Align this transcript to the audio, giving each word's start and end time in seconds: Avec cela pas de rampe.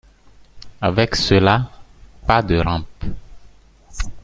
Avec 0.81 1.15
cela 1.15 1.69
pas 2.25 2.41
de 2.41 2.57
rampe. 2.57 3.05